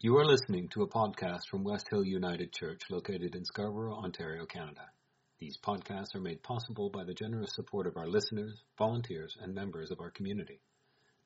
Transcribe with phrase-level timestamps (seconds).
[0.00, 4.46] You are listening to a podcast from West Hill United Church located in Scarborough, Ontario,
[4.46, 4.92] Canada.
[5.40, 9.90] These podcasts are made possible by the generous support of our listeners, volunteers, and members
[9.90, 10.60] of our community.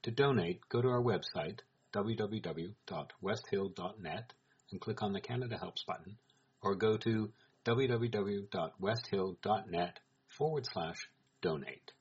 [0.05, 1.59] To donate, go to our website,
[1.93, 4.33] www.westhill.net,
[4.71, 6.17] and click on the Canada Helps button,
[6.63, 7.31] or go to
[7.67, 11.11] www.westhill.net forward slash
[11.43, 11.93] donate.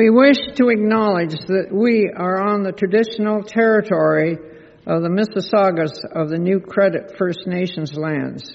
[0.00, 4.38] We wish to acknowledge that we are on the traditional territory
[4.86, 8.50] of the Mississaugas of the New Credit First Nations lands,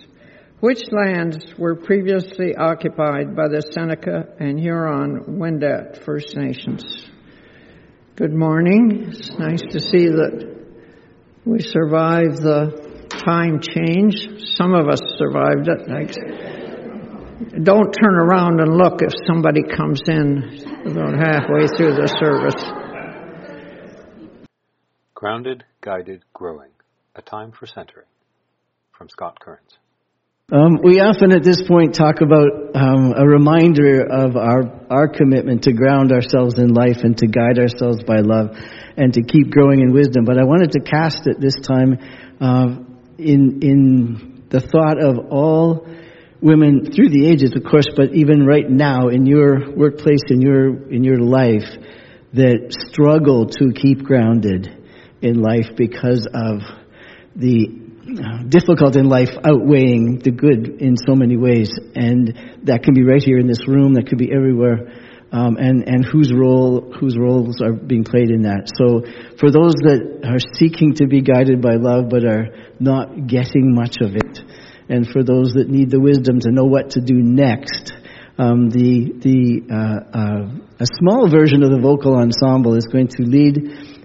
[0.59, 6.83] which lands were previously occupied by the Seneca and Huron Wendat First Nations.
[8.15, 9.09] Good morning.
[9.09, 10.65] It's nice to see that
[11.45, 14.49] we survived the time change.
[14.57, 16.44] Some of us survived it.
[17.35, 22.55] Don't turn around and look if somebody comes in about halfway through the service.
[25.13, 26.69] Grounded, Guided, Growing.
[27.15, 28.07] A Time for Centering.
[28.97, 29.77] From Scott Kearns.
[30.53, 35.63] Um, we often at this point talk about um, a reminder of our, our commitment
[35.63, 38.55] to ground ourselves in life and to guide ourselves by love
[38.95, 40.23] and to keep growing in wisdom.
[40.23, 41.97] But I wanted to cast it this time
[42.39, 42.79] uh,
[43.17, 45.85] in, in the thought of all
[46.41, 50.89] women through the ages, of course, but even right now in your workplace, in your,
[50.91, 51.67] in your life,
[52.33, 54.67] that struggle to keep grounded
[55.21, 56.59] in life because of
[57.35, 61.71] the uh, difficult in life outweighing the good in so many ways.
[61.95, 65.01] And that can be right here in this room, that could be everywhere.
[65.31, 68.71] Um, and, and whose role, whose roles are being played in that.
[68.77, 69.03] So
[69.39, 72.47] for those that are seeking to be guided by love but are
[72.79, 74.39] not getting much of it,
[74.89, 77.93] and for those that need the wisdom to know what to do next.
[78.37, 83.23] Um, the the uh, uh, a small version of the vocal ensemble is going to
[83.23, 83.57] lead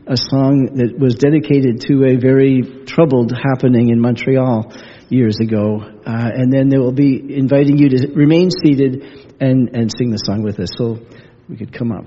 [0.06, 4.72] a song that was dedicated to a very troubled happening in Montreal
[5.08, 9.02] years ago, uh, and then they will be inviting you to remain seated
[9.40, 10.70] and and sing the song with us.
[10.76, 10.98] So
[11.48, 12.04] we could come up.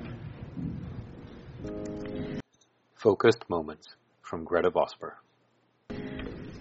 [2.95, 3.90] Focused moments
[4.22, 5.16] from Gretta Vosper.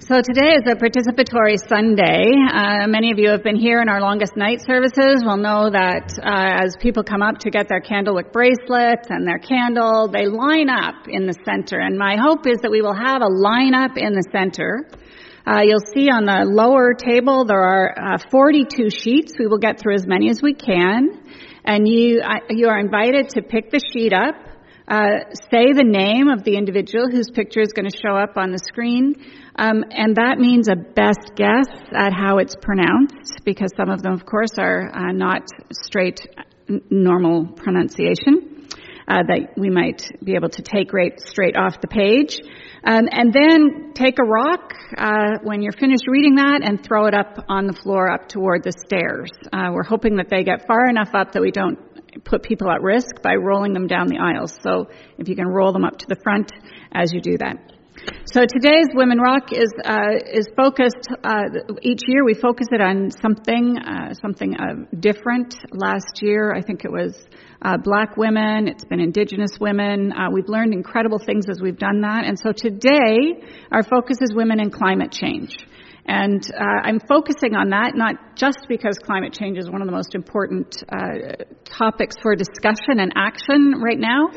[0.08, 2.24] So today is a participatory Sunday.
[2.52, 6.18] Uh, many of you have been here in our longest night services will know that
[6.18, 10.68] uh, as people come up to get their candlewick bracelets and their candle, they line
[10.68, 11.78] up in the center.
[11.78, 14.88] And my hope is that we will have a line up in the center.
[15.46, 19.34] Uh, you'll see on the lower table there are uh, 42 sheets.
[19.38, 21.10] We will get through as many as we can.
[21.64, 24.34] And you, uh, you are invited to pick the sheet up
[24.88, 28.50] uh, say the name of the individual whose picture is going to show up on
[28.50, 29.14] the screen.
[29.56, 34.12] Um, and that means a best guess at how it's pronounced, because some of them,
[34.12, 35.42] of course, are uh, not
[35.72, 36.20] straight,
[36.68, 38.48] n- normal pronunciation.
[39.08, 42.38] Uh, that we might be able to take right straight off the page.
[42.84, 47.14] Um, and then take a rock uh, when you're finished reading that and throw it
[47.14, 49.28] up on the floor up toward the stairs.
[49.52, 51.78] Uh, we're hoping that they get far enough up that we don't
[52.24, 54.56] put people at risk by rolling them down the aisles.
[54.62, 56.52] So if you can roll them up to the front
[56.92, 57.72] as you do that.
[58.24, 61.06] So today's Women Rock is uh, is focused.
[61.22, 61.42] Uh,
[61.82, 65.54] each year we focus it on something uh, something uh, different.
[65.70, 67.14] Last year I think it was
[67.60, 68.68] uh, Black women.
[68.68, 70.12] It's been Indigenous women.
[70.12, 72.24] Uh, we've learned incredible things as we've done that.
[72.24, 75.56] And so today our focus is women and climate change.
[76.04, 79.92] And uh, I'm focusing on that not just because climate change is one of the
[79.92, 84.30] most important uh, topics for discussion and action right now,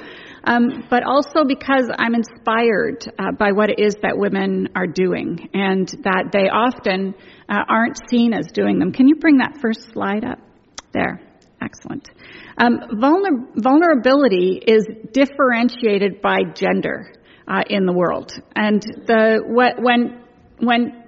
[0.45, 5.49] um, but also because I'm inspired uh, by what it is that women are doing
[5.53, 7.15] and that they often
[7.49, 8.91] uh, aren't seen as doing them.
[8.91, 10.39] Can you bring that first slide up?
[10.93, 11.21] There.
[11.61, 12.09] Excellent.
[12.57, 17.11] Um, vulner- vulnerability is differentiated by gender
[17.47, 18.31] uh, in the world.
[18.55, 20.21] And the, when,
[20.59, 21.03] when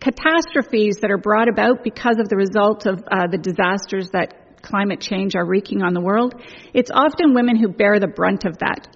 [0.00, 5.00] catastrophes that are brought about because of the result of uh, the disasters that climate
[5.00, 6.34] change are wreaking on the world,
[6.72, 8.88] it's often women who bear the brunt of that.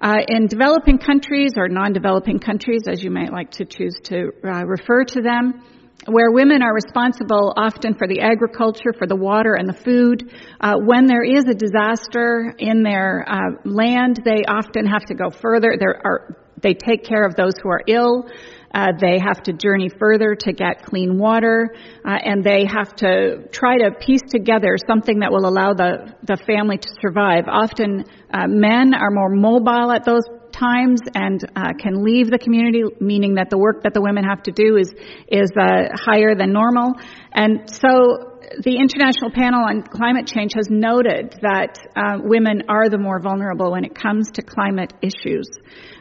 [0.00, 4.64] Uh, in developing countries or non-developing countries, as you might like to choose to uh,
[4.66, 5.62] refer to them,
[6.06, 10.32] where women are responsible often for the agriculture, for the water and the food.
[10.60, 15.30] Uh, when there is a disaster in their uh, land, they often have to go
[15.30, 15.76] further.
[15.78, 18.28] There are, they take care of those who are ill.
[18.74, 21.74] Uh, they have to journey further to get clean water,
[22.04, 26.36] uh, and they have to try to piece together something that will allow the the
[26.46, 27.44] family to survive.
[27.48, 32.82] Often, uh, men are more mobile at those times and uh, can leave the community,
[33.00, 34.92] meaning that the work that the women have to do is
[35.28, 36.94] is uh, higher than normal.
[37.34, 42.98] And so the International Panel on Climate Change has noted that uh, women are the
[42.98, 45.48] more vulnerable when it comes to climate issues.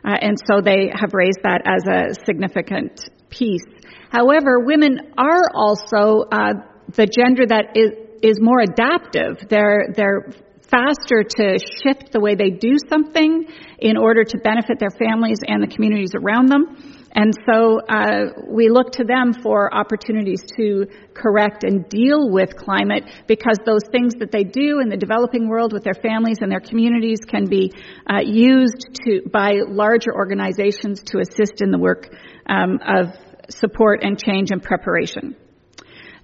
[0.03, 2.99] Uh, and so they have raised that as a significant
[3.29, 3.63] piece.
[4.09, 6.53] However, women are also uh,
[6.93, 9.47] the gender that is, is more adaptive.
[9.49, 10.31] They're, they're
[10.69, 13.47] faster to shift the way they do something
[13.79, 17.00] in order to benefit their families and the communities around them.
[17.13, 23.03] And so uh, we look to them for opportunities to correct and deal with climate
[23.27, 26.61] because those things that they do in the developing world with their families and their
[26.61, 27.73] communities can be
[28.09, 32.15] uh, used to by larger organizations to assist in the work
[32.47, 33.07] um, of
[33.49, 35.35] support and change and preparation.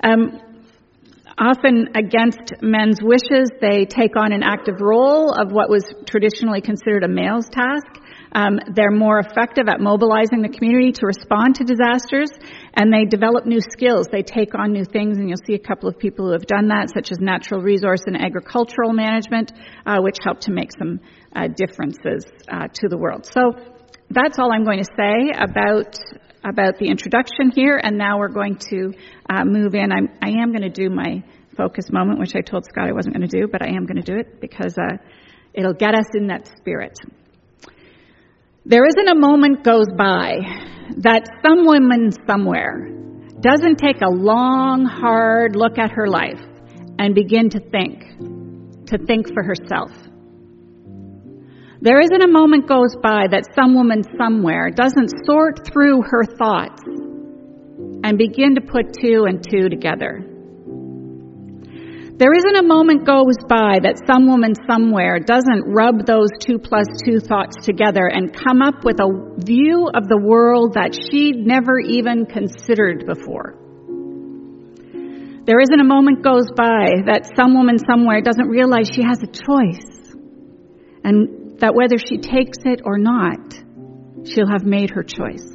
[0.02, 0.40] Um,
[1.40, 7.04] Often against men's wishes, they take on an active role of what was traditionally considered
[7.04, 7.86] a male's task.
[8.34, 12.30] Um, they're more effective at mobilizing the community to respond to disasters,
[12.74, 14.08] and they develop new skills.
[14.12, 16.68] They take on new things, and you'll see a couple of people who have done
[16.70, 19.52] that, such as natural resource and agricultural management,
[19.86, 21.00] uh, which help to make some
[21.36, 23.26] uh, differences uh, to the world.
[23.26, 23.54] So
[24.10, 25.98] that's all I'm going to say about
[26.44, 28.94] about the introduction here, and now we're going to
[29.30, 29.92] uh, move in.
[29.92, 31.24] I'm, I am going to do my
[31.58, 34.02] focus moment, which I told Scott I wasn't going to do, but I am going
[34.02, 34.98] to do it because uh,
[35.54, 36.98] it'll get us in that spirit.
[38.70, 40.42] There isn't a moment goes by
[40.98, 42.90] that some woman somewhere
[43.40, 46.44] doesn't take a long, hard look at her life
[47.00, 48.04] and begin to think,
[48.88, 49.92] to think for herself.
[51.80, 56.84] There isn't a moment goes by that some woman somewhere doesn't sort through her thoughts
[58.04, 60.26] and begin to put two and two together.
[62.18, 66.88] There isn't a moment goes by that some woman somewhere doesn't rub those two plus
[67.06, 71.78] two thoughts together and come up with a view of the world that she'd never
[71.78, 73.54] even considered before.
[75.46, 79.30] There isn't a moment goes by that some woman somewhere doesn't realize she has a
[79.30, 80.18] choice
[81.04, 83.54] and that whether she takes it or not,
[84.26, 85.46] she'll have made her choice.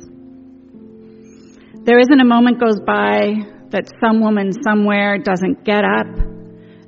[1.83, 6.32] There isn't a moment goes by that some woman somewhere doesn't get up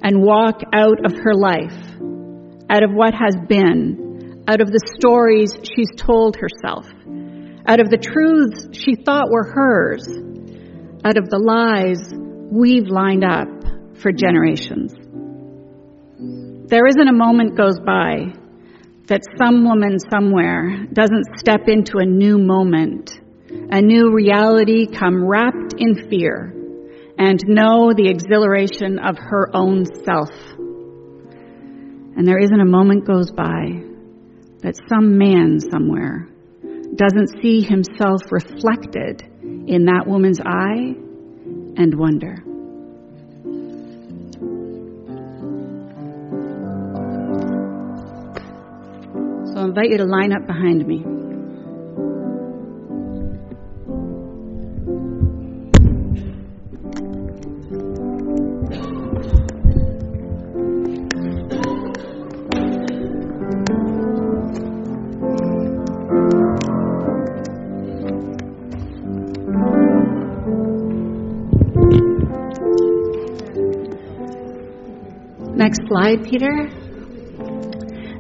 [0.05, 1.75] and walk out of her life,
[2.69, 6.87] out of what has been, out of the stories she's told herself,
[7.67, 10.07] out of the truths she thought were hers,
[11.05, 12.13] out of the lies
[12.53, 13.49] we've lined up
[13.97, 14.93] for generations.
[16.69, 18.35] There isn't a moment goes by
[19.07, 23.19] that some woman somewhere doesn't step into a new moment,
[23.71, 26.55] a new reality come wrapped in fear
[27.19, 30.31] and know the exhilaration of her own self.
[32.17, 33.83] And there isn't a moment goes by
[34.61, 36.29] that some man somewhere
[36.95, 40.95] doesn't see himself reflected in that woman's eye
[41.77, 42.37] and wonder.
[49.53, 51.24] So I invite you to line up behind me.
[75.55, 76.67] Next slide, Peter.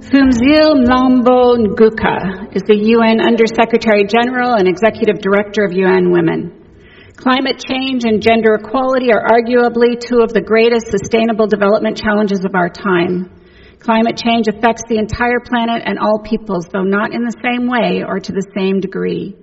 [0.07, 7.11] Phumzile Mlambo Ngcuka is the UN Undersecretary General and Executive Director of UN Women.
[7.17, 12.55] Climate change and gender equality are arguably two of the greatest sustainable development challenges of
[12.55, 13.35] our time.
[13.81, 18.07] Climate change affects the entire planet and all peoples, though not in the same way
[18.07, 19.35] or to the same degree.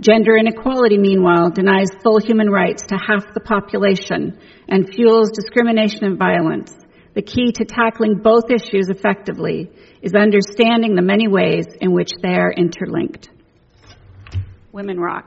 [0.00, 4.36] Gender inequality, meanwhile, denies full human rights to half the population
[4.66, 6.74] and fuels discrimination and violence.
[7.16, 9.70] The key to tackling both issues effectively
[10.02, 13.30] is understanding the many ways in which they are interlinked.
[14.70, 15.24] Women Rock.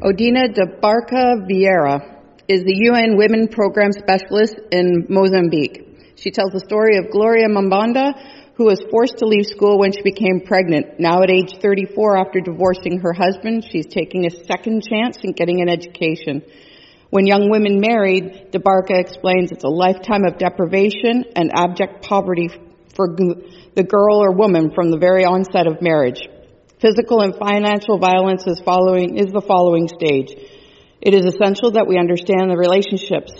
[0.00, 6.14] Odina de Barca Vieira is the UN Women Program Specialist in Mozambique.
[6.16, 8.14] She tells the story of Gloria Mambanda,
[8.56, 11.00] who was forced to leave school when she became pregnant.
[11.00, 15.60] Now at age 34 after divorcing her husband, she's taking a second chance in getting
[15.60, 16.42] an education.
[17.10, 22.48] When young women married, DeBarca explains it's a lifetime of deprivation and abject poverty
[22.94, 26.20] for the girl or woman from the very onset of marriage.
[26.80, 30.30] Physical and financial violence is following, is the following stage.
[31.00, 33.32] It is essential that we understand the relationships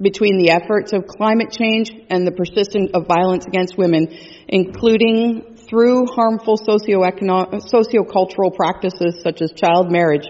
[0.00, 4.08] between the efforts of climate change and the persistence of violence against women,
[4.48, 10.26] including through harmful socio-cultural practices such as child marriage.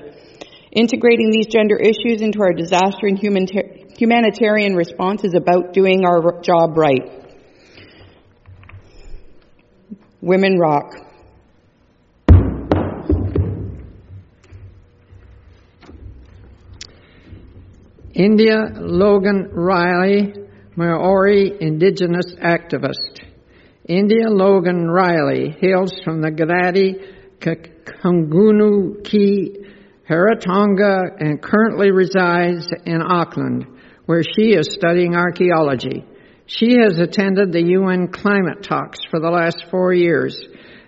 [0.72, 6.76] Integrating these gender issues into our disaster and humanitarian response is about doing our job
[6.76, 7.10] right.
[10.20, 11.07] Women rock.
[18.18, 20.34] India Logan Riley,
[20.74, 23.22] Maori indigenous activist.
[23.84, 27.00] India Logan Riley hails from the Ngāti
[27.40, 29.58] Kahungunu ki
[30.10, 33.66] Heretaunga and currently resides in Auckland,
[34.06, 36.04] where she is studying archaeology.
[36.46, 40.44] She has attended the UN climate talks for the last four years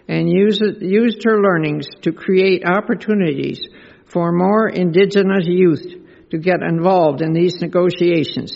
[0.08, 3.60] and used, used her learnings to create opportunities
[4.06, 5.99] for more indigenous youth
[6.30, 8.52] to get involved in these negotiations.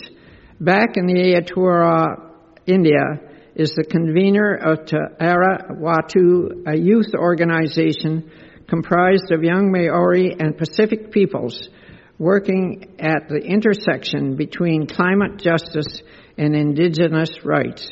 [0.59, 2.31] Back in the Aotearoa,
[2.65, 3.19] India,
[3.55, 8.31] is the convener of Te Ara Whatu, a youth organization
[8.67, 11.69] comprised of young Maori and Pacific peoples
[12.17, 16.01] working at the intersection between climate justice
[16.37, 17.89] and indigenous rights.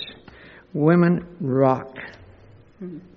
[0.73, 1.95] Women rock.
[2.81, 3.12] Mm-hmm.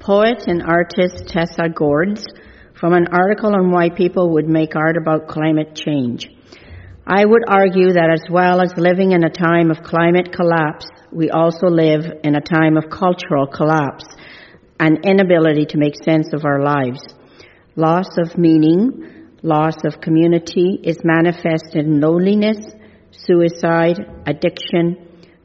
[0.00, 2.24] Poet and artist Tessa Gords
[2.72, 6.26] from an article on why people would make art about climate change.
[7.06, 11.28] I would argue that as well as living in a time of climate collapse, we
[11.28, 14.06] also live in a time of cultural collapse
[14.78, 17.02] and inability to make sense of our lives.
[17.76, 22.56] Loss of meaning, loss of community is manifested in loneliness,
[23.10, 24.96] suicide, addiction,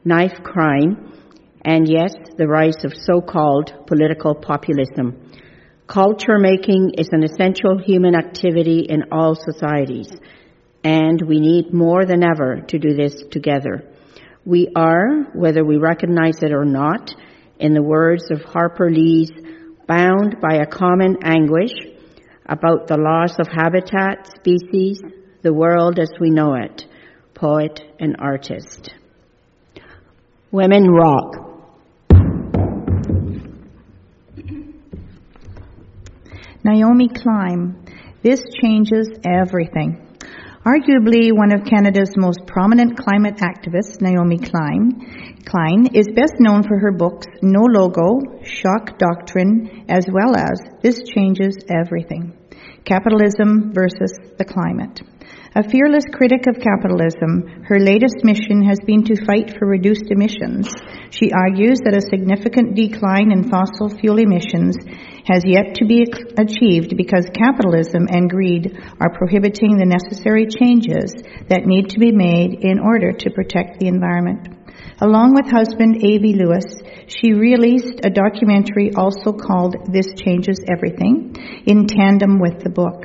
[0.06, 1.05] knife crime,
[1.66, 5.20] and yes, the rise of so-called political populism.
[5.88, 10.12] Culture making is an essential human activity in all societies,
[10.84, 13.84] and we need more than ever to do this together.
[14.46, 17.12] We are, whether we recognize it or not,
[17.58, 19.32] in the words of Harper Lee's,
[19.88, 21.74] bound by a common anguish
[22.46, 25.02] about the loss of habitat, species,
[25.42, 26.86] the world as we know it,
[27.34, 28.92] poet and artist.
[30.52, 31.45] Women rock.
[36.66, 37.78] Naomi Klein.
[38.24, 40.02] This changes everything.
[40.66, 46.80] Arguably one of Canada's most prominent climate activists, Naomi Klein, Klein is best known for
[46.80, 52.34] her books No Logo, Shock Doctrine, as well as This Changes Everything
[52.84, 55.02] Capitalism versus the Climate.
[55.56, 60.68] A fearless critic of capitalism, her latest mission has been to fight for reduced emissions.
[61.12, 64.76] She argues that a significant decline in fossil fuel emissions
[65.26, 66.06] has yet to be
[66.38, 71.14] achieved because capitalism and greed are prohibiting the necessary changes
[71.50, 74.48] that need to be made in order to protect the environment.
[75.02, 76.66] Along with husband Avi Lewis,
[77.08, 83.04] she released a documentary also called This Changes Everything in tandem with the book.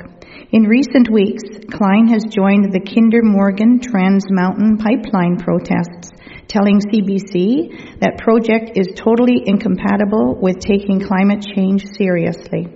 [0.51, 6.11] In recent weeks, Klein has joined the Kinder Morgan Trans Mountain Pipeline protests,
[6.51, 12.67] telling CBC that project is totally incompatible with taking climate change seriously.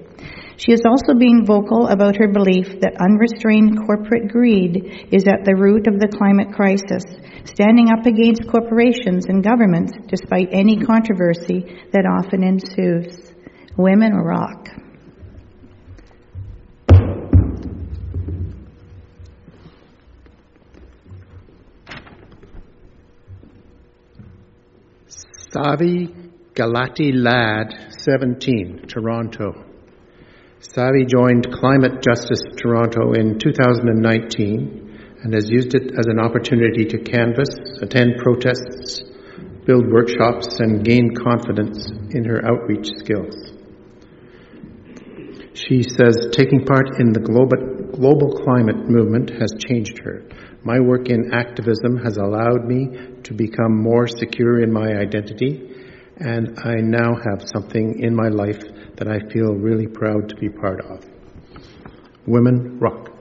[0.58, 5.55] She has also been vocal about her belief that unrestrained corporate greed is at the
[5.55, 7.03] root of the climate crisis,
[7.44, 13.34] standing up against corporations and governments despite any controversy that often ensues.
[13.75, 14.70] Women rock.
[25.56, 26.14] Savi
[26.54, 29.64] Galati Lad, 17, Toronto.
[30.60, 36.98] Savi joined Climate Justice Toronto in 2019 and has used it as an opportunity to
[36.98, 37.48] canvass,
[37.82, 39.02] attend protests,
[39.66, 43.54] build workshops, and gain confidence in her outreach skills.
[45.54, 50.22] She says taking part in the global, global climate movement has changed her.
[50.65, 52.88] My work in activism has allowed me
[53.22, 55.62] to become more secure in my identity,
[56.17, 58.60] and I now have something in my life
[58.95, 61.05] that I feel really proud to be part of.
[62.25, 63.12] Women Rock.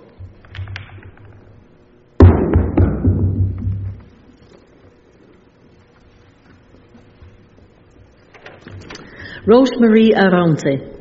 [9.46, 10.93] Rosemary Arante.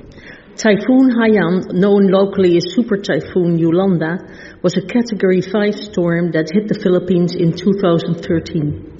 [0.55, 4.19] Typhoon Haiyan, known locally as Super Typhoon Yolanda,
[4.61, 8.93] was a Category 5 storm that hit the Philippines in 2013.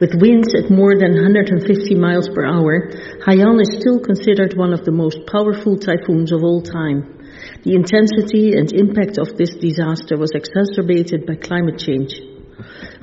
[0.00, 2.88] With winds at more than 150 miles per hour,
[3.20, 7.20] Haiyan is still considered one of the most powerful typhoons of all time.
[7.64, 12.16] The intensity and impact of this disaster was exacerbated by climate change.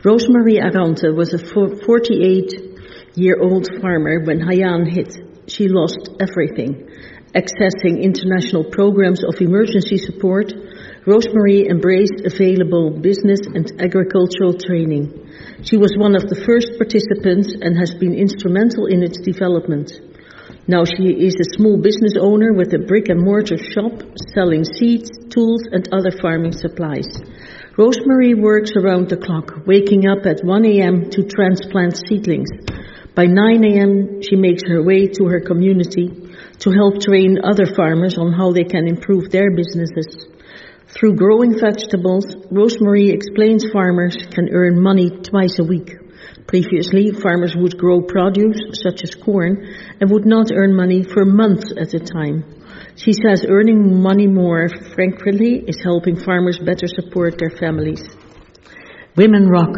[0.04, 5.14] Rosemary Arante was a 48 year old farmer when Haiyan hit.
[5.46, 6.90] She lost everything.
[7.32, 10.52] Accessing international programs of emergency support,
[11.08, 15.16] Rosemary embraced available business and agricultural training.
[15.64, 19.96] She was one of the first participants and has been instrumental in its development.
[20.68, 24.04] Now she is a small business owner with a brick and mortar shop
[24.36, 27.08] selling seeds, tools, and other farming supplies.
[27.78, 31.10] Rosemary works around the clock, waking up at 1 a.m.
[31.12, 32.52] to transplant seedlings.
[33.16, 36.28] By 9 a.m., she makes her way to her community
[36.62, 40.28] to help train other farmers on how they can improve their businesses.
[40.88, 45.92] Through growing vegetables, Rosemary explains farmers can earn money twice a week.
[46.48, 51.72] Previously, farmers would grow produce, such as corn, and would not earn money for months
[51.80, 52.44] at a time.
[52.96, 58.04] She says earning money more frequently is helping farmers better support their families.
[59.16, 59.76] Women rock.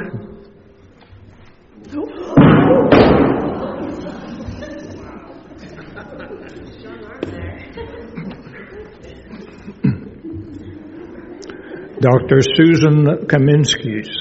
[12.03, 12.43] Dr.
[12.43, 14.11] Susan Kaminskyj's.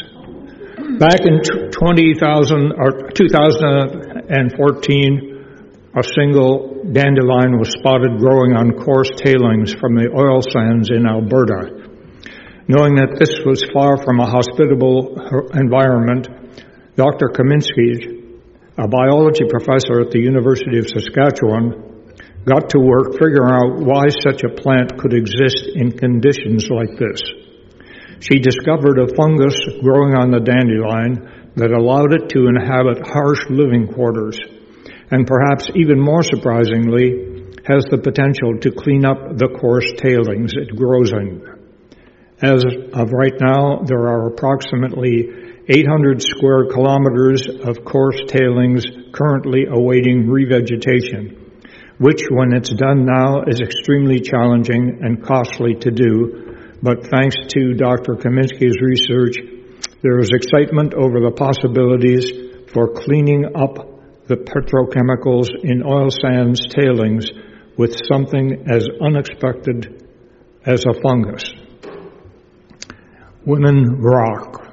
[1.02, 4.30] Back in 20,000 or 2014,
[5.98, 11.90] a single dandelion was spotted growing on coarse tailings from the oil sands in Alberta.
[12.70, 16.30] Knowing that this was far from a hospitable uh, environment,
[16.94, 17.34] Dr.
[17.34, 18.30] Kaminsky,
[18.78, 22.14] a biology professor at the University of Saskatchewan,
[22.46, 27.18] got to work figuring out why such a plant could exist in conditions like this.
[28.22, 33.88] She discovered a fungus growing on the dandelion that allowed it to inhabit harsh living
[33.88, 34.38] quarters,
[35.10, 40.70] and perhaps even more surprisingly, has the potential to clean up the coarse tailings it
[40.76, 41.42] grows in.
[42.38, 42.62] As
[42.94, 45.26] of right now, there are approximately
[45.68, 51.38] 800 square kilometers of coarse tailings currently awaiting revegetation,
[51.98, 56.51] which when it's done now is extremely challenging and costly to do
[56.82, 58.14] but thanks to Dr.
[58.14, 59.36] Kaminskyj's research,
[60.02, 62.32] there is excitement over the possibilities
[62.72, 63.92] for cleaning up
[64.26, 67.30] the petrochemicals in oil sands tailings
[67.76, 70.08] with something as unexpected
[70.66, 71.44] as a fungus.
[73.44, 74.71] Women rock.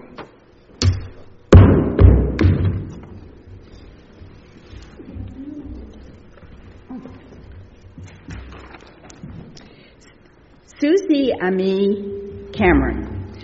[10.82, 13.36] Suzy Amis Cameron,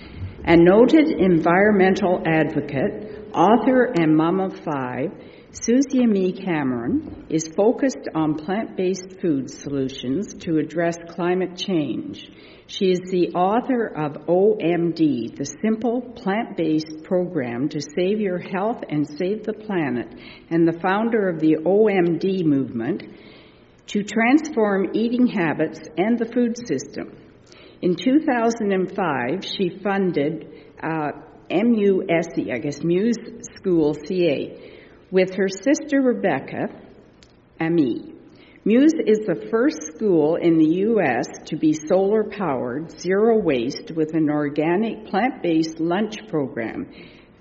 [0.46, 5.12] a noted environmental advocate, author, and mom of five,
[5.52, 12.26] Suzy Amis Cameron is focused on plant based food solutions to address climate change.
[12.68, 18.82] She is the author of OMD, the simple plant based program to save your health
[18.88, 20.08] and save the planet,
[20.50, 23.04] and the founder of the OMD movement
[23.88, 27.25] to transform eating habits and the food system.
[27.82, 30.48] In 2005, she funded
[30.82, 31.12] uh,
[31.50, 33.18] MUSC, I guess Muse
[33.58, 34.74] School CA,
[35.12, 36.68] with her sister Rebecca
[37.60, 38.16] Amis.
[38.68, 41.28] Muse is the first school in the U.S.
[41.46, 46.90] to be solar powered, zero waste, with an organic plant based lunch program.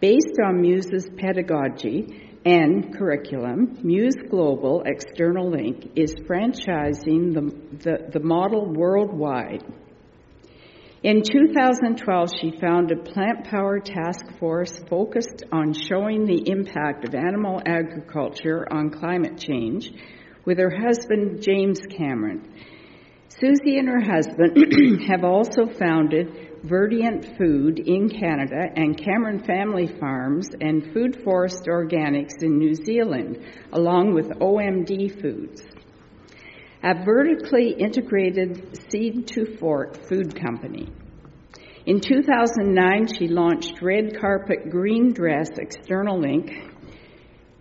[0.00, 8.20] Based on Muse's pedagogy and curriculum, Muse Global External Link is franchising the, the, the
[8.20, 9.64] model worldwide.
[11.04, 17.60] In 2012, she founded Plant Power Task Force focused on showing the impact of animal
[17.66, 19.90] agriculture on climate change
[20.46, 22.54] with her husband, James Cameron.
[23.28, 30.48] Suzy and her husband have also founded Verdient Food in Canada and Cameron Family Farms
[30.58, 35.60] and Food Forest Organics in New Zealand, along with OMD Foods
[36.84, 40.86] a vertically integrated seed to fork food company.
[41.86, 46.52] In 2009, she launched Red Carpet Green Dress External Link,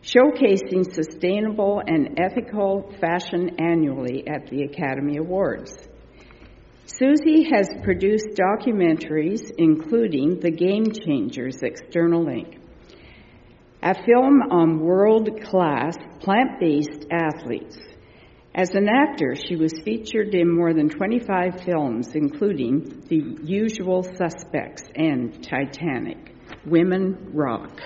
[0.01, 5.71] showcasing sustainable and ethical fashion annually at the Academy Awards.
[6.85, 12.57] Suzy has produced documentaries including The Game Changers External Link,
[13.81, 17.77] a film on world class plant based athletes
[18.55, 24.83] As an actor, she was featured in more than 25 films, including The Usual Suspects
[24.95, 26.35] and Titanic.
[26.63, 27.81] Women Rock.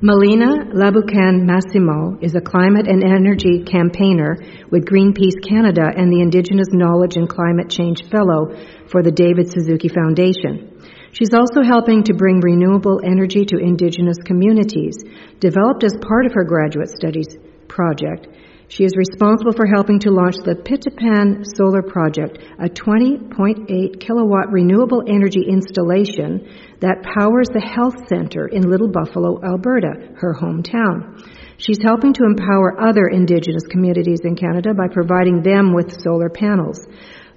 [0.00, 4.38] Melina Laboucan Massimo is a climate and energy campaigner
[4.70, 8.56] with Greenpeace Canada and the Indigenous Knowledge and Climate Change Fellow
[8.88, 10.73] for the David Suzuki Foundation.
[11.14, 14.98] She's also helping to bring renewable energy to Indigenous communities.
[15.38, 17.36] Developed as part of her graduate studies
[17.68, 18.26] project,
[18.66, 25.04] she is responsible for helping to launch the Piitapan Solar Project, a 20.8 kilowatt renewable
[25.06, 26.50] energy installation
[26.80, 31.22] that powers the health center in Little Buffalo, Alberta, her hometown.
[31.58, 36.80] She's helping to empower other Indigenous communities in Canada by providing them with solar panels.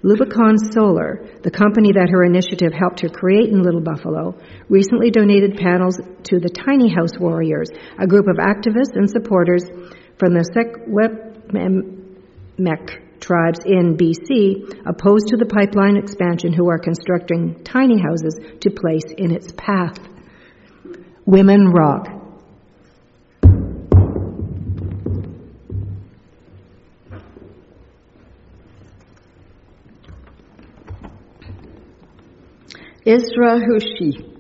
[0.04, 4.36] Lubicon Solar, the company that her initiative helped her create in Little Buffalo,
[4.70, 9.64] recently donated panels to the Tiny House Warriors, a group of activists and supporters
[10.20, 12.04] from the Secwepemc
[13.20, 19.06] tribes in BC opposed to the pipeline expansion who are constructing tiny houses to place
[19.18, 19.98] in its path.
[21.26, 22.17] Women Rock.
[33.08, 34.36] Isra Hirsi.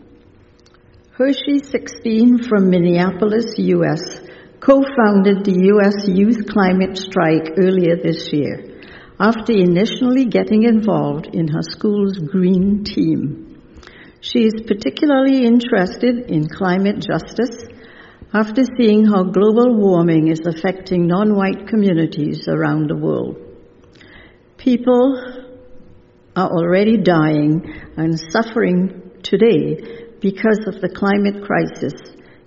[1.18, 4.20] Hirsi, 16, from Minneapolis, U.S.,
[4.60, 6.06] co founded the U.S.
[6.06, 8.82] Youth Climate Strike earlier this year
[9.22, 13.64] after initially getting involved in her school's green team.
[14.20, 17.64] She is particularly interested in climate justice
[18.34, 23.38] after seeing how global warming is affecting non white communities around the world.
[24.58, 25.37] People
[26.38, 27.64] are already dying
[27.98, 31.96] and suffering today because of the climate crisis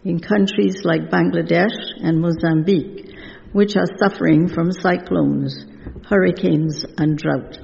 [0.05, 3.13] in countries like Bangladesh and Mozambique,
[3.53, 5.67] which are suffering from cyclones,
[6.09, 7.59] hurricanes, and drought.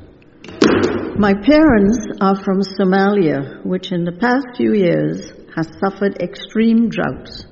[1.16, 7.46] My parents are from Somalia, which in the past few years has suffered extreme droughts.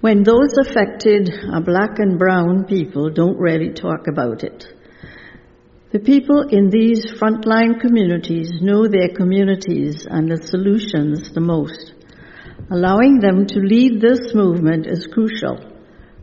[0.00, 4.75] When those affected are black and brown people, don't really talk about it.
[5.92, 11.94] The people in these frontline communities know their communities and the solutions the most.
[12.72, 15.58] Allowing them to lead this movement is crucial.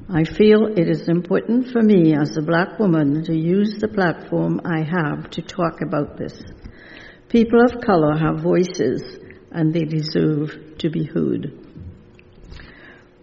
[0.10, 4.60] I feel it is important for me as a black woman to use the platform
[4.66, 6.38] I have to talk about this.
[7.30, 9.02] People of color have voices
[9.52, 11.54] and they deserve to be heard.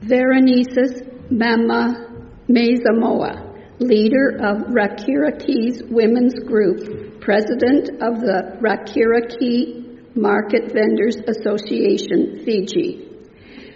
[0.03, 2.09] Veronices Mama
[2.49, 13.07] Mazamoa, leader of Rakiraki Women's Group, president of the Rakiraki Market Vendors Association, Fiji.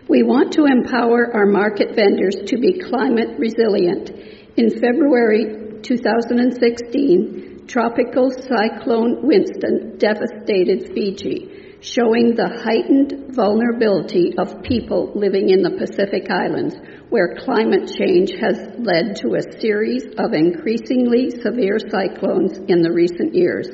[0.10, 4.12] We want to empower our market vendors to be climate resilient.
[4.58, 15.50] In February 2016, Tropical Cyclone Winston devastated Fiji showing the heightened vulnerability of people living
[15.50, 16.76] in the Pacific Islands,
[17.10, 23.36] where climate change has led to a series of increasingly severe cyclones in the recent
[23.36, 23.70] years.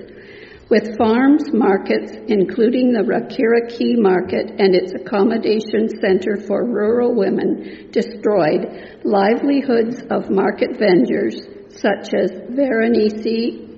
[0.69, 8.99] With farms, markets, including the Rakiraki market and its accommodation center for rural women, destroyed,
[9.03, 11.35] livelihoods of market vendors
[11.69, 13.69] such as Veronice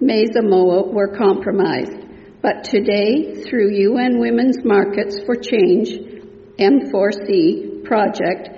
[0.00, 2.11] Mesamoa were compromised.
[2.42, 5.90] But today, through UN Women's Markets for Change
[6.58, 8.48] M4C project,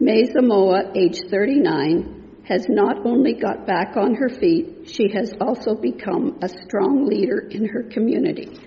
[0.00, 5.76] Mesa Moa, age 39, has not only got back on her feet, she has also
[5.76, 8.58] become a strong leader in her community.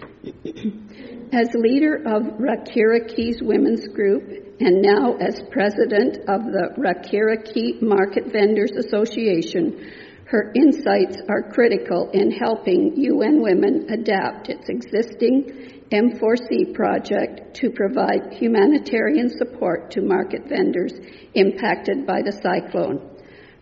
[1.33, 4.23] as leader of Rakiraki Women's Group
[4.61, 9.91] and now as president of the Rakiraki Market Vendors Association,
[10.31, 18.31] her insights are critical in helping UN Women adapt its existing M4C project to provide
[18.31, 20.93] humanitarian support to market vendors
[21.33, 23.09] impacted by the cyclone.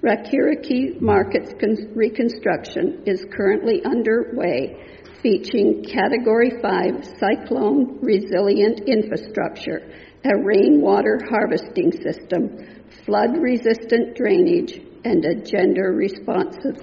[0.03, 1.53] Rakiraki Market's
[1.95, 4.77] reconstruction is currently underway,
[5.23, 9.81] featuring Category 5 cyclone resilient infrastructure,
[10.23, 12.59] a rainwater harvesting system,
[13.05, 16.75] flood resistant drainage, and a gender responsive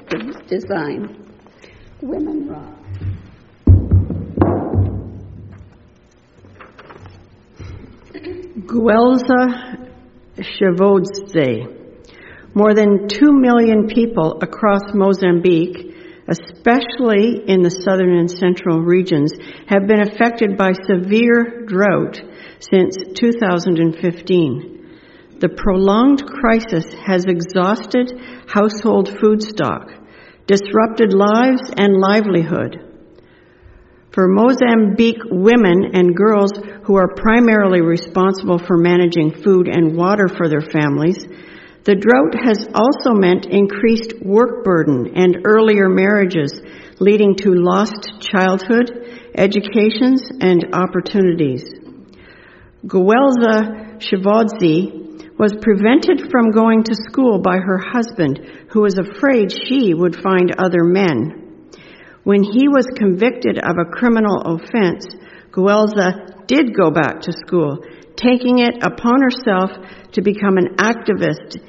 [0.48, 1.24] design.
[2.02, 2.76] Women Rock.
[8.66, 9.90] Guelza
[10.38, 11.76] Shavodze.
[12.54, 15.94] More than 2 million people across Mozambique,
[16.28, 19.32] especially in the southern and central regions,
[19.66, 22.18] have been affected by severe drought
[22.60, 24.75] since 2015.
[25.38, 29.92] The prolonged crisis has exhausted household food stock,
[30.46, 32.80] disrupted lives and livelihood.
[34.12, 36.52] For Mozambique women and girls
[36.84, 41.26] who are primarily responsible for managing food and water for their families,
[41.84, 46.62] the drought has also meant increased work burden and earlier marriages,
[46.98, 48.90] leading to lost childhood,
[49.34, 51.62] educations, and opportunities.
[52.86, 55.05] Guelza Shivodzi
[55.38, 60.54] was prevented from going to school by her husband, who was afraid she would find
[60.56, 61.70] other men.
[62.24, 65.06] When he was convicted of a criminal offense,
[65.52, 67.84] Guelza did go back to school,
[68.16, 69.70] taking it upon herself
[70.12, 71.60] to become an activist,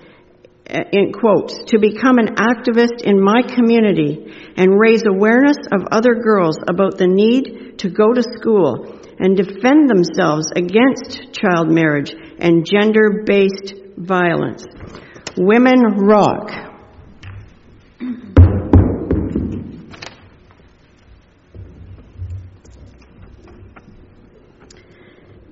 [0.68, 6.16] eh, in quotes, to become an activist in my community and raise awareness of other
[6.16, 12.66] girls about the need to go to school and defend themselves against child marriage and
[12.66, 14.64] gender based violence.
[15.38, 16.68] Women Rock.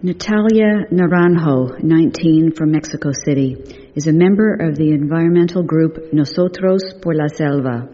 [0.05, 3.55] Natalia Naranjo, 19, from Mexico City,
[3.95, 7.89] is a member of the environmental group Nosotros por la Selva.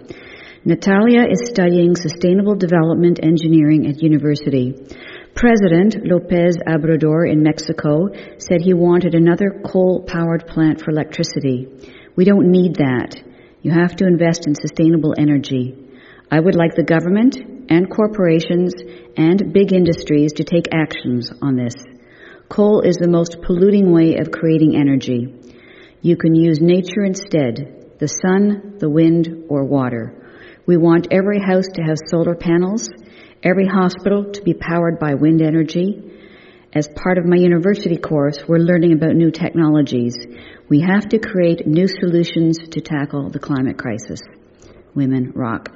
[0.65, 4.75] Natalia is studying sustainable development engineering at university.
[5.35, 11.67] President Lopez Obrador in Mexico said he wanted another coal powered plant for electricity.
[12.15, 13.21] We don't need that.
[13.61, 15.75] You have to invest in sustainable energy.
[16.29, 17.37] I would like the government
[17.69, 18.73] and corporations
[19.15, 21.75] and big industries to take actions on this.
[22.49, 25.33] Coal is the most polluting way of creating energy.
[26.01, 30.27] You can use nature instead the sun, the wind, or water.
[30.65, 32.89] We want every house to have solar panels
[33.43, 36.01] every hospital to be powered by wind energy.
[36.73, 40.15] As part of my university course, we're learning about new technologies.
[40.69, 44.21] We have to create new solutions to tackle the climate crisis.
[44.95, 45.69] Women rock.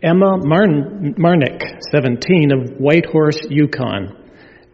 [0.00, 4.17] Emma Marnick, 17, of Whitehorse, Yukon.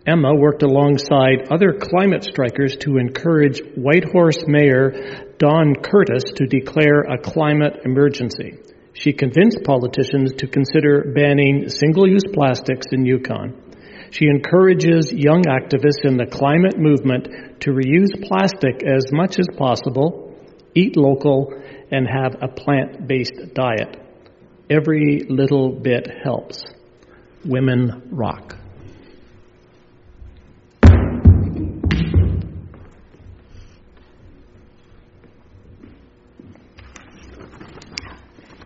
[0.07, 4.93] Emma worked alongside other climate strikers to encourage Whitehorse Mayor
[5.39, 8.59] Don Curtis to declare a climate emergency.
[8.93, 13.61] She convinced politicians to consider banning single use plastics in Yukon.
[14.11, 20.37] She encourages young activists in the climate movement to reuse plastic as much as possible,
[20.75, 21.53] eat local,
[21.91, 23.97] and have a plant based diet.
[24.69, 26.63] Every little bit helps.
[27.45, 28.57] Women rock.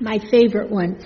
[0.09, 0.97] My favorite one.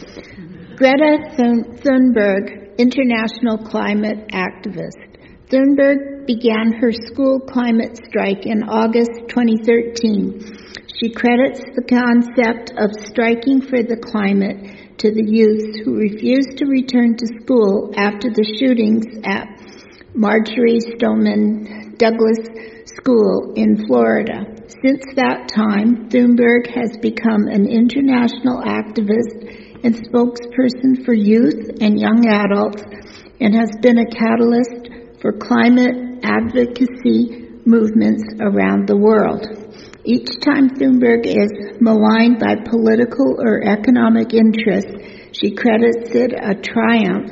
[0.77, 5.03] Greta Thunberg, international climate activist.
[5.51, 10.41] Thunberg began her school climate strike in August 2013.
[11.01, 16.67] She credits the concept of striking for the climate to the youth who refused to
[16.67, 19.49] return to school after the shootings at
[20.15, 22.39] Marjory Stoneman Douglas
[22.87, 24.52] School in Florida.
[24.81, 32.27] Since that time, Thunberg has become an international activist and spokesperson for youth and young
[32.27, 32.83] adults
[33.39, 34.89] and has been a catalyst
[35.21, 39.45] for climate advocacy movements around the world.
[40.05, 44.91] Each time Thunberg is maligned by political or economic interests,
[45.33, 47.31] she credits it a triumph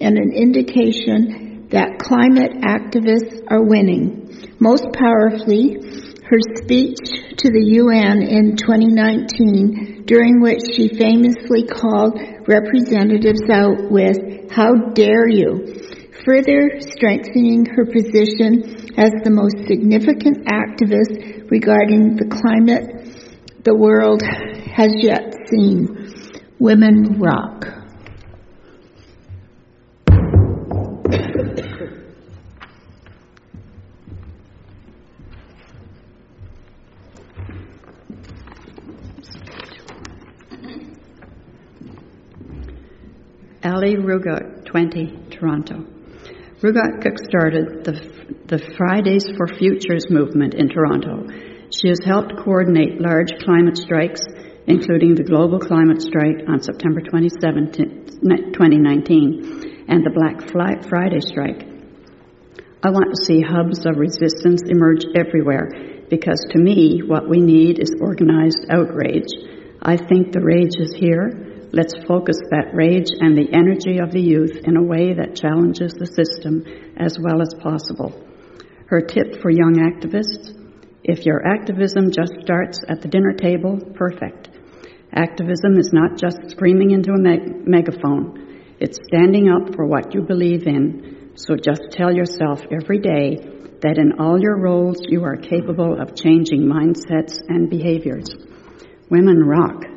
[0.00, 4.28] and an indication that climate activists are winning.
[4.60, 5.78] Most powerfully,
[6.32, 6.96] her speech
[7.36, 12.18] to the UN in 2019, during which she famously called
[12.48, 14.16] representatives out with,
[14.50, 15.78] How dare you!
[16.24, 18.64] further strengthening her position
[18.96, 23.12] as the most significant activist regarding the climate
[23.64, 24.22] the world
[24.72, 26.14] has yet seen.
[26.58, 27.82] Women rock.
[43.64, 45.84] Ali Ruga, 20, Toronto.
[46.62, 47.92] Rugat kickstarted the,
[48.46, 51.28] the Fridays for Futures movement in Toronto.
[51.70, 54.20] She has helped coordinate large climate strikes,
[54.66, 60.42] including the global climate strike on September 27, 2019, and the Black
[60.88, 61.62] Friday strike.
[62.82, 65.70] I want to see hubs of resistance emerge everywhere
[66.10, 69.30] because to me, what we need is organized outrage.
[69.80, 71.51] I think the rage is here.
[71.72, 75.94] Let's focus that rage and the energy of the youth in a way that challenges
[75.94, 76.64] the system
[76.96, 78.12] as well as possible.
[78.86, 80.62] Her tip for young activists
[81.04, 84.50] if your activism just starts at the dinner table, perfect.
[85.12, 90.22] Activism is not just screaming into a meg- megaphone, it's standing up for what you
[90.22, 91.32] believe in.
[91.34, 93.36] So just tell yourself every day
[93.80, 98.28] that in all your roles you are capable of changing mindsets and behaviors.
[99.10, 99.91] Women rock.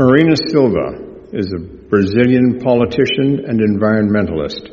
[0.00, 4.64] Marina Silva is a Brazilian politician and environmentalist.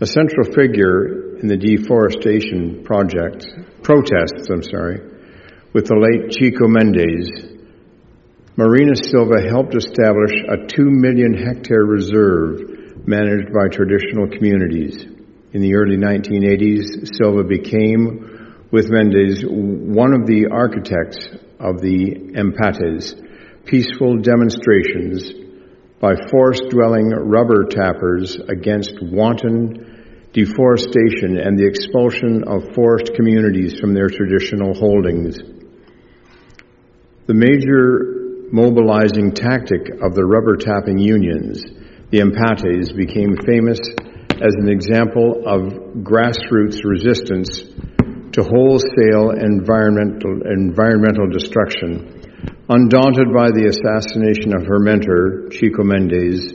[0.00, 3.44] A central figure in the deforestation project,
[3.82, 5.00] protests, I'm sorry,
[5.72, 7.32] with the late Chico Mendes,
[8.56, 15.02] Marina Silva helped establish a 2 million hectare reserve managed by traditional communities.
[15.52, 21.26] In the early 1980s, Silva became, with Mendes, one of the architects
[21.58, 23.18] of the Empates,
[23.64, 25.32] peaceful demonstrations
[26.00, 29.92] by forest dwelling rubber tappers against wanton
[30.32, 35.38] deforestation and the expulsion of forest communities from their traditional holdings.
[37.26, 41.62] The major mobilizing tactic of the rubber tapping unions,
[42.10, 43.78] the Empates, became famous
[44.42, 45.72] as an example of
[46.02, 47.62] grassroots resistance
[48.32, 52.21] to wholesale environmental, environmental destruction
[52.68, 56.46] Undaunted by the assassination of her mentor, Chico Mendes,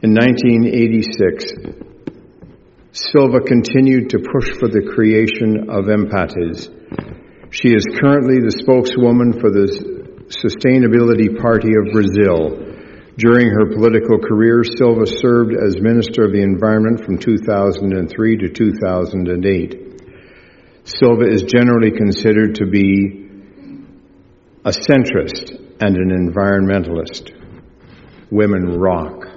[0.00, 1.76] in 1986,
[2.96, 6.72] Silva continued to push for the creation of Empates.
[7.52, 9.68] She is currently the spokeswoman for the
[10.32, 12.56] Sustainability Party of Brazil.
[13.20, 17.92] During her political career, Silva served as Minister of the Environment from 2003
[18.38, 20.00] to 2008.
[20.84, 23.25] Silva is generally considered to be
[24.66, 27.30] a centrist, and an environmentalist.
[28.32, 29.28] Women rock.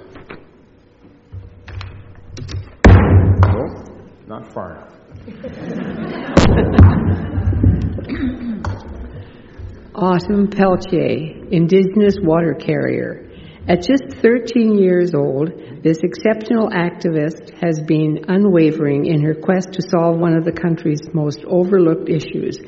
[3.44, 3.84] Oh,
[4.26, 4.88] not far
[9.94, 13.30] Autumn Peltier, Indigenous water carrier.
[13.68, 15.52] At just 13 years old,
[15.84, 21.02] this exceptional activist has been unwavering in her quest to solve one of the country's
[21.14, 22.58] most overlooked issues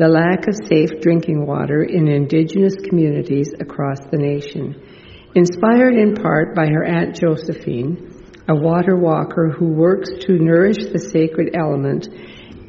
[0.00, 4.74] the lack of safe drinking water in indigenous communities across the nation.
[5.34, 8.08] Inspired in part by her Aunt Josephine,
[8.48, 12.08] a water walker who works to nourish the sacred element,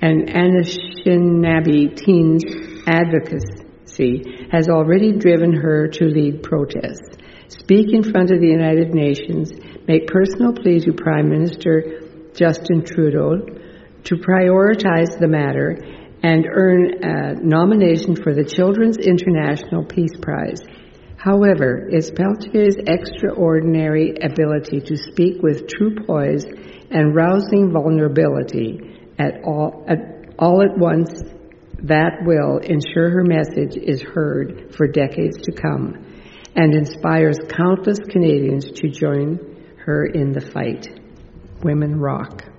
[0.02, 2.44] and Anishinaabe teens
[2.86, 7.16] advocacy has already driven her to lead protests,
[7.48, 9.54] speak in front of the United Nations,
[9.88, 12.02] make personal pleas to Prime Minister
[12.36, 13.38] Justin Trudeau
[14.04, 15.78] to prioritize the matter
[16.24, 20.62] and earn a nomination for the Children's International Peace Prize.
[21.18, 26.46] However, it's Peltier's extraordinary ability to speak with true poise
[26.90, 28.80] and rousing vulnerability
[29.20, 30.00] at all, at,
[30.40, 31.22] all at once
[31.84, 36.06] that will ensure her message is heard for decades to come
[36.56, 39.40] and inspires countless Canadians to join
[39.86, 40.88] her in the fight.
[41.64, 42.51] Women rock.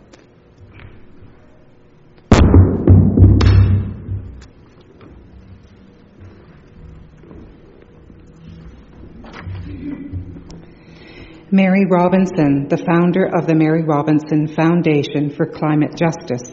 [11.54, 16.48] Mary Robinson, the founder of the Mary Robinson Foundation for Climate Justice.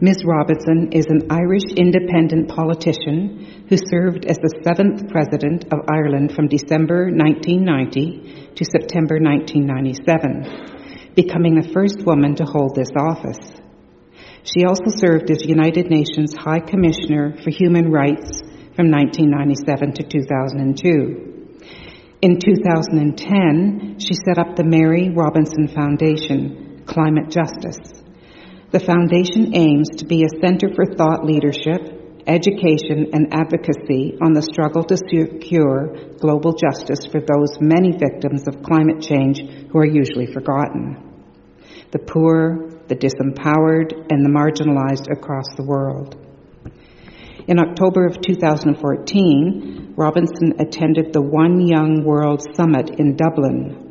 [0.00, 0.24] Ms.
[0.24, 6.48] Robinson is an Irish independent politician who served as the seventh President of Ireland from
[6.48, 13.60] December 1990 to September 1997, becoming the first woman to hold this office.
[14.40, 18.40] She also served as United Nations High Commissioner for Human Rights
[18.72, 21.35] from 1997 to 2002.
[22.26, 28.02] In 2010, she set up the Mary Robinson Foundation, Climate Justice
[28.72, 31.80] the Foundation aims to be a center for thought leadership,
[32.26, 38.62] education, and advocacy on the struggle to secure global justice for those many victims of
[38.62, 39.38] climate change
[39.70, 40.98] who are usually forgotten
[41.92, 46.16] the poor, the disempowered, and the marginalized across the world.
[47.46, 53.86] In October of 2014, Robinson attended the One Young World Summit in Dublin,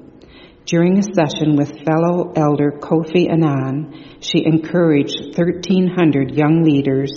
[0.66, 7.12] during a session with fellow elder Kofi Annan, she encouraged 1,300 young leaders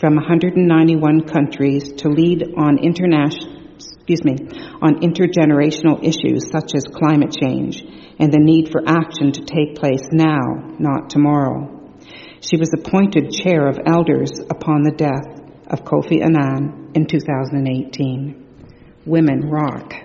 [0.00, 4.36] from 191 countries to lead on international excuse me,
[4.80, 7.82] on intergenerational issues such as climate change
[8.18, 10.40] and the need for action to take place now,
[10.78, 11.92] not tomorrow.
[12.40, 15.26] She was appointed chair of elders upon the death
[15.66, 18.44] of Kofi Annan in 2018.
[19.04, 19.92] Women rock.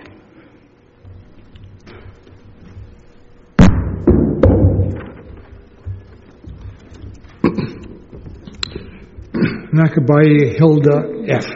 [9.72, 11.46] Nakabuye Hilda F.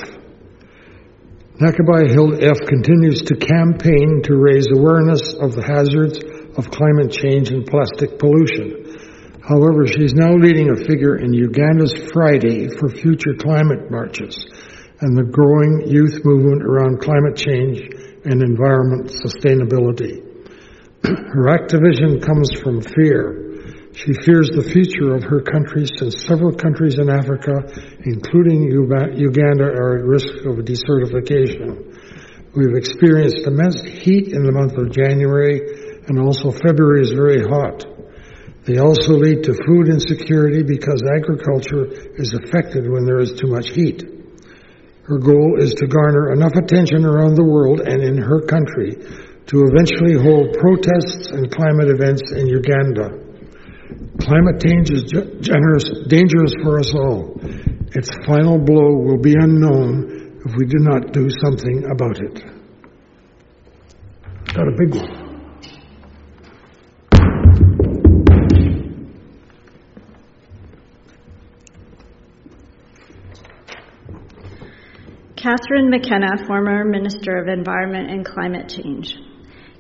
[1.61, 2.57] Nakabuye Hilda F.
[2.67, 6.19] continues to campaign to raise awareness of the hazards
[6.57, 8.97] of climate change and plastic pollution.
[9.47, 14.47] However, she is now leading a figure in Uganda's Friday for Future Climate Marches
[15.01, 17.81] and the growing youth movement around climate change
[18.25, 20.25] and environment sustainability.
[21.05, 23.47] Her activism comes from fear
[23.97, 27.65] she fears the future of her country since several countries in Africa,
[28.05, 31.97] including Uganda, are at risk of desertification.
[32.53, 37.89] We've experienced immense heat in the month of January, and also February is very hot.
[38.69, 41.89] They also lead to food insecurity because agriculture
[42.21, 44.05] is affected when there is too much heat.
[45.09, 48.97] Her goal is to garner enough attention around the world and in her country
[49.47, 53.15] to eventually hold protests and climate events in Uganda.
[54.19, 55.07] Climate change is
[55.41, 57.39] generous, dangerous for us all.
[57.95, 62.43] Its final blow will be unknown if we do not do something about it.
[64.53, 65.26] Got a big one.
[75.47, 79.15] Catherine McKenna, former Minister of Environment and Climate Change.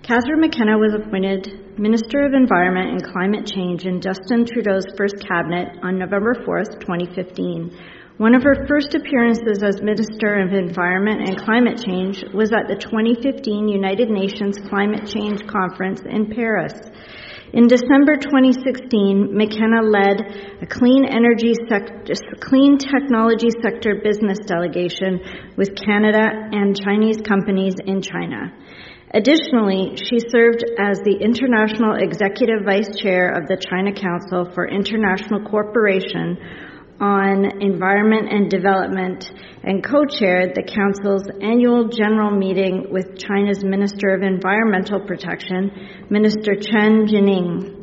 [0.04, 5.74] Catherine McKenna was appointed Minister of Environment and Climate Change in Justin Trudeau's first cabinet
[5.82, 7.76] on November 4th, 2015.
[8.18, 12.78] One of her first appearances as Minister of Environment and Climate Change was at the
[12.78, 16.78] 2015 United Nations Climate Change Conference in Paris.
[17.52, 20.20] In December 2016, McKenna led
[20.62, 25.20] a clean energy sector, clean technology sector business delegation
[25.56, 28.52] with Canada and Chinese companies in China.
[29.14, 35.40] Additionally, she served as the International Executive Vice Chair of the China Council for International
[35.46, 36.36] Cooperation
[37.00, 39.24] on Environment and Development
[39.62, 45.70] and co-chaired the Council's annual general meeting with China's Minister of Environmental Protection,
[46.08, 47.76] Minister Chen Jining.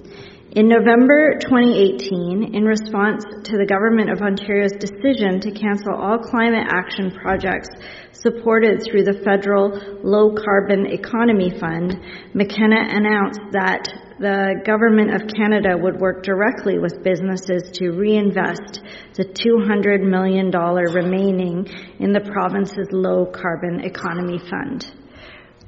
[0.55, 6.67] In November 2018, in response to the Government of Ontario's decision to cancel all climate
[6.69, 7.69] action projects
[8.11, 11.97] supported through the federal Low Carbon Economy Fund,
[12.33, 13.89] McKenna announced that
[14.23, 18.79] the Government of Canada would work directly with businesses to reinvest
[19.15, 21.67] the $200 million remaining
[21.99, 24.85] in the province's Low Carbon Economy Fund.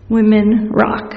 [0.08, 1.12] Women rock.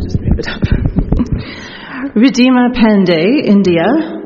[0.00, 0.62] Just move it up.
[2.16, 4.25] Ridhima Pandey, India.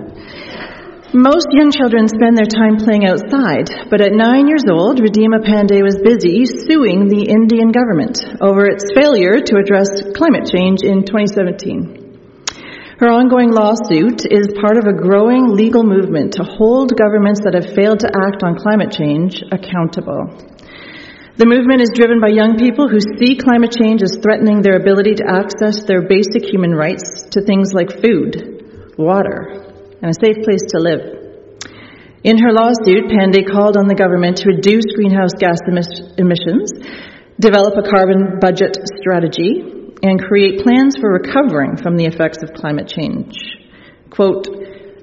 [1.13, 5.83] Most young children spend their time playing outside, but at nine years old, Ridhima Pandey
[5.83, 12.95] was busy suing the Indian government over its failure to address climate change in 2017.
[13.03, 17.75] Her ongoing lawsuit is part of a growing legal movement to hold governments that have
[17.75, 20.31] failed to act on climate change accountable.
[21.35, 25.19] The movement is driven by young people who see climate change as threatening their ability
[25.19, 29.71] to access their basic human rights to things like food, water,
[30.03, 31.21] and a safe place to live.
[32.23, 36.73] In her lawsuit, Pandey called on the government to reduce greenhouse gas emissions,
[37.41, 39.65] develop a carbon budget strategy,
[40.03, 43.37] and create plans for recovering from the effects of climate change.
[44.11, 44.49] Quote,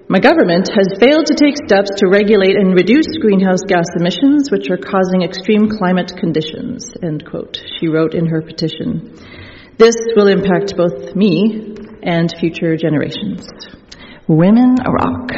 [0.09, 4.69] my government has failed to take steps to regulate and reduce greenhouse gas emissions, which
[4.69, 9.17] are causing extreme climate conditions, end quote, she wrote in her petition.
[9.77, 13.49] This will impact both me and future generations.
[14.29, 15.29] Women rock.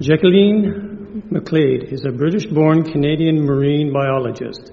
[0.00, 4.72] Jacqueline McGlade is a British born Canadian marine biologist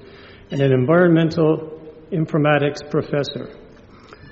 [0.49, 1.79] and an environmental
[2.11, 3.55] informatics professor.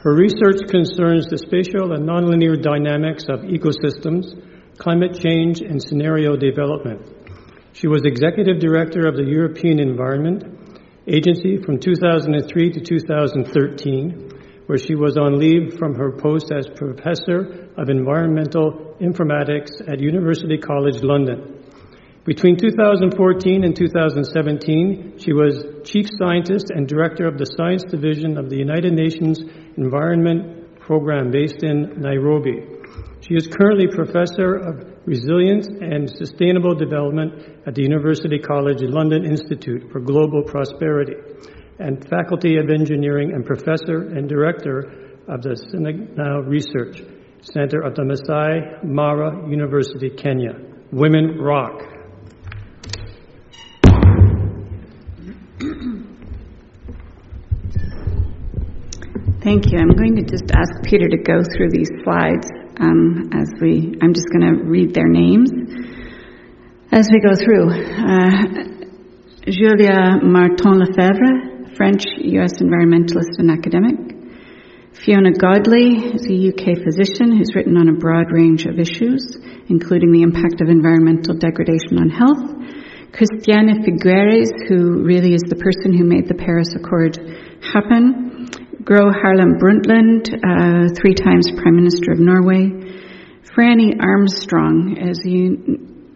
[0.01, 4.33] Her research concerns the spatial and nonlinear dynamics of ecosystems,
[4.79, 7.05] climate change, and scenario development.
[7.73, 10.60] She was executive director of the European Environment
[11.07, 14.31] Agency from 2003 to 2013,
[14.67, 20.59] where she was on leave from her post as professor of environmental informatics at University
[20.59, 21.65] College London.
[22.23, 28.51] Between 2014 and 2017, she was chief scientist and director of the science division of
[28.51, 29.41] the United Nations
[29.77, 32.61] Environment Program based in Nairobi.
[33.21, 37.33] She is currently professor of resilience and sustainable development
[37.65, 41.15] at the University College London Institute for Global Prosperity
[41.79, 47.01] and faculty of engineering and professor and director of the Senegal Research
[47.41, 50.53] Center at the Masai Mara University, Kenya.
[50.91, 51.81] Women Rock.
[59.41, 59.79] Thank you.
[59.79, 62.47] I'm going to just ask Peter to go through these slides
[62.81, 65.51] um, as we, I'm just going to read their names
[66.91, 67.69] as we go through.
[67.69, 68.81] Uh,
[69.45, 72.61] Julia Marton-Lefèvre, French U.S.
[72.61, 73.95] environmentalist and academic.
[74.93, 79.37] Fiona Godlee is a UK physician who's written on a broad range of issues,
[79.69, 82.61] including the impact of environmental degradation on health.
[83.13, 87.17] Christiane Figueres, who really is the person who made the Paris Accord
[87.61, 88.30] happen.
[88.83, 92.71] Gro Harlem Brundtland, uh, three times Prime Minister of Norway.
[93.53, 95.53] Franny Armstrong is a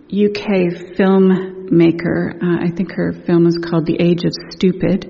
[0.09, 2.33] UK filmmaker.
[2.41, 5.05] Uh, I think her film is called The Age of Stupid,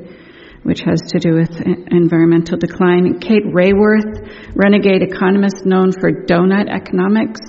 [0.64, 1.56] which has to do with
[1.92, 3.20] environmental decline.
[3.20, 7.40] Kate Raworth, renegade economist known for donut economics.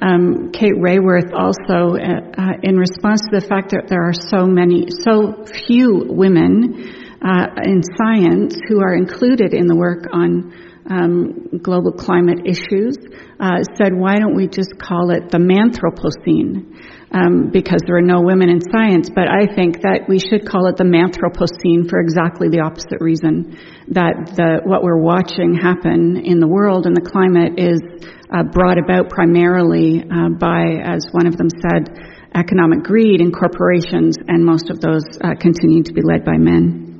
[0.00, 4.46] Um, Kate Raworth also, uh, uh, in response to the fact that there are so
[4.46, 10.52] many, so few women uh, in science who are included in the work on
[10.88, 12.96] um, global climate issues
[13.38, 16.76] uh, said, why don't we just call it the Manthropocene?
[17.12, 20.70] Um, because there are no women in science, but I think that we should call
[20.70, 23.58] it the Manthropocene for exactly the opposite reason.
[23.90, 27.82] That the, what we're watching happen in the world and the climate is
[28.30, 31.90] uh, brought about primarily uh, by, as one of them said,
[32.34, 36.90] economic greed in corporations, and most of those uh, continue to be led by men.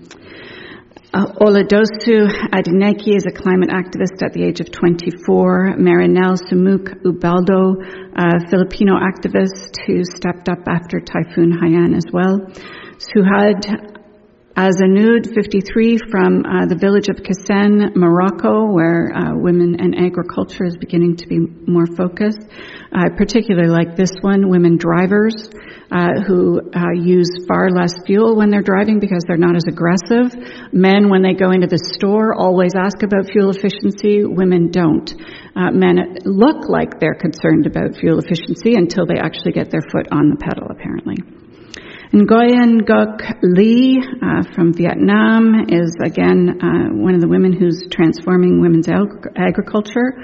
[1.13, 5.75] Uh, Oladosu Adenike is a climate activist at the age of 24.
[5.77, 7.75] Marinel Sumook Ubaldo,
[8.15, 12.39] a Filipino activist who stepped up after Typhoon Haiyan as well.
[13.03, 14.00] Suhad
[14.61, 20.77] Azanud, 53, from uh, the village of Kasen, Morocco, where uh, women and agriculture is
[20.77, 22.45] beginning to be more focused.
[22.93, 25.49] I particularly like this one, women drivers
[25.89, 30.29] uh, who uh, use far less fuel when they're driving because they're not as aggressive.
[30.77, 34.29] Men, when they go into the store, always ask about fuel efficiency.
[34.29, 35.09] Women don't.
[35.57, 40.05] Uh, men look like they're concerned about fuel efficiency until they actually get their foot
[40.13, 41.17] on the pedal, apparently.
[42.13, 48.61] Nguyen Ngoc Lee uh, from Vietnam is again uh, one of the women who's transforming
[48.61, 50.19] women's ag- agriculture.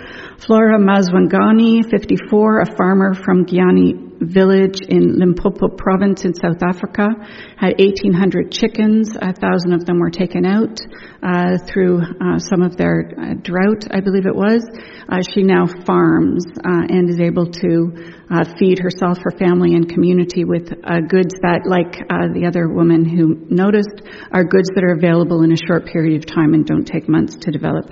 [0.45, 7.09] Flora Maswangani, 54, a farmer from Guyana village in Limpopo province in South Africa,
[7.57, 9.11] had 1,800 chickens.
[9.17, 10.79] A thousand of them were taken out
[11.23, 14.63] uh, through uh, some of their uh, drought, I believe it was.
[15.09, 19.89] Uh, she now farms uh, and is able to uh, feed herself, her family, and
[19.89, 20.69] community with
[21.09, 21.95] goods that, like
[22.35, 24.03] the other woman who noticed,
[24.33, 27.37] are goods that are available in a short period of time and don't take months
[27.37, 27.87] to develop.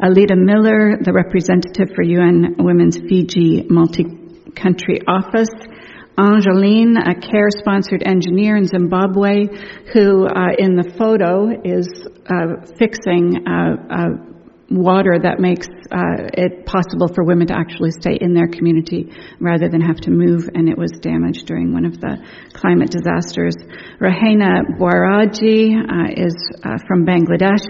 [0.00, 4.04] Aleta Miller, the representative for UN Women's Fiji Multi
[4.60, 5.50] country office.
[6.18, 9.46] Angeline, a care sponsored engineer in Zimbabwe,
[9.92, 11.86] who uh, in the photo is
[12.26, 14.08] uh, fixing uh, uh
[14.70, 19.68] water that makes uh, it possible for women to actually stay in their community rather
[19.68, 22.18] than have to move, and it was damaged during one of the
[22.52, 23.54] climate disasters.
[23.98, 26.36] Rahena Boiraji uh, is
[26.86, 27.64] from Bangladesh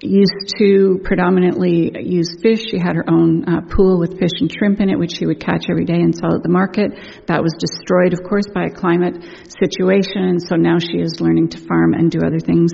[0.00, 2.60] used to predominantly use fish.
[2.70, 5.40] She had her own uh, pool with fish and shrimp in it, which she would
[5.40, 6.92] catch every day and sell at the market.
[7.26, 9.24] That was destroyed, of course, by a climate
[9.60, 12.72] situation, and so now she is learning to farm and do other things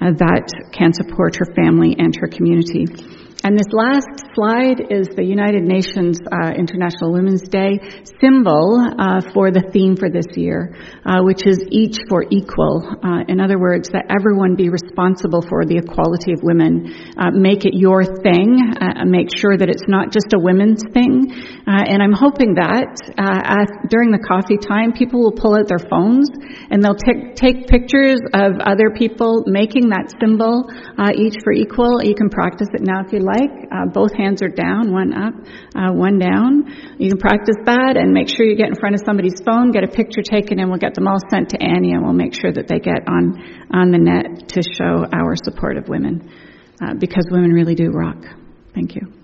[0.00, 2.86] uh, that can support her family and her community.
[3.44, 4.06] And this last
[4.38, 7.82] slide is the United Nations uh, International Women's Day
[8.22, 12.86] symbol uh, for the theme for this year, uh, which is each for equal.
[13.02, 16.86] Uh, in other words, that everyone be responsible for the equality of women.
[17.18, 18.62] Uh, make it your thing.
[18.78, 21.34] Uh, make sure that it's not just a women's thing.
[21.66, 26.30] and I'm hoping that at, during the coffee time, people will pull out their phones
[26.70, 30.70] and they'll t- take pictures of other people making that symbol,
[31.18, 31.98] each for equal.
[32.06, 33.68] You can practice it now if you like like.
[33.72, 35.34] Uh, both hands are down, one up,
[35.74, 36.68] uh, one down.
[36.98, 39.84] You can practice that and make sure you get in front of somebody's phone, get
[39.84, 42.52] a picture taken, and we'll get them all sent to Annie, and we'll make sure
[42.52, 43.40] that they get on
[43.72, 46.30] on the net to show our support of women,
[46.82, 48.20] uh, because women really do rock.
[48.74, 49.21] Thank you.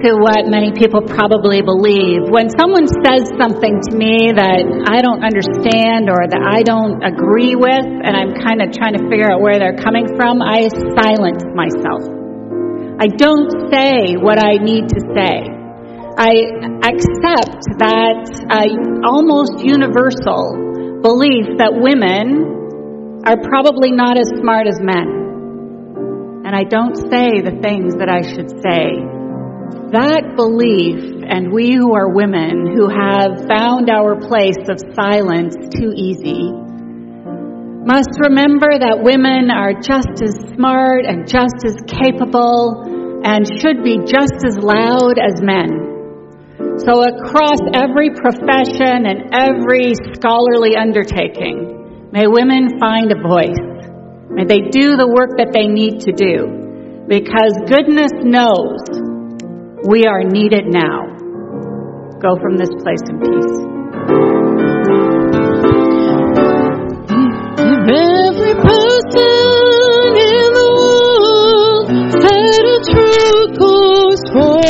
[0.00, 2.24] To what many people probably believe.
[2.28, 7.54] When someone says something to me that I don't understand or that I don't agree
[7.54, 11.44] with, and I'm kind of trying to figure out where they're coming from, I silence
[11.52, 12.02] myself.
[13.00, 15.48] I don't say what I need to say.
[16.14, 16.44] I
[16.84, 18.68] accept that uh,
[19.08, 26.44] almost universal belief that women are probably not as smart as men.
[26.44, 29.21] And I don't say the things that I should say
[29.92, 35.92] that belief, and we who are women who have found our place of silence too
[35.94, 36.52] easy,
[37.82, 43.98] must remember that women are just as smart and just as capable and should be
[44.06, 45.92] just as loud as men.
[46.82, 53.60] So, across every profession and every scholarly undertaking, may women find a voice.
[54.30, 56.62] May they do the work that they need to do.
[57.06, 58.78] Because goodness knows
[59.84, 61.06] we are needed now.
[62.20, 64.62] Go from this place in peace.
[67.58, 71.86] If every person in the world
[72.22, 74.62] had a true cause for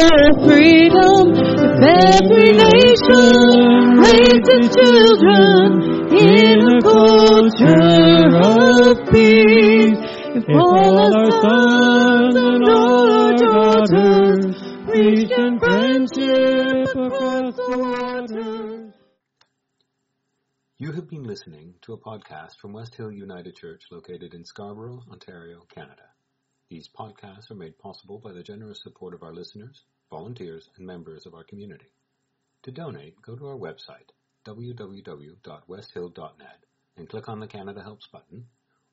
[0.48, 1.76] freedom, if
[2.08, 5.64] every nation raised its children
[6.16, 10.00] in a culture of peace,
[10.34, 14.31] if all our sons and all our daughters
[15.58, 18.94] friendship across the waters.
[20.78, 25.02] You have been listening to a podcast from West Hill United Church located in Scarborough,
[25.10, 26.04] Ontario, Canada.
[26.70, 31.26] These podcasts are made possible by the generous support of our listeners, volunteers, and members
[31.26, 31.92] of our community.
[32.62, 34.10] To donate, go to our website,
[34.46, 36.64] www.westhill.net,
[36.96, 38.46] and click on the Canada Helps button,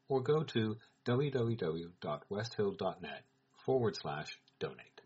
[0.07, 3.25] or go to www.westhill.net
[3.65, 4.98] forward slash donate.